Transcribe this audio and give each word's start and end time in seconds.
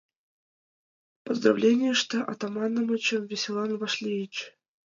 Подразделенийыште 1.23 2.17
Атаманычым 2.31 3.21
веселан 3.29 3.71
вашлийыч. 3.81 4.35